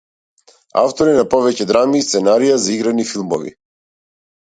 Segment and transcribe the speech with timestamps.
[0.81, 3.57] Автор е на повеќе драми и сценарија за играни филмови.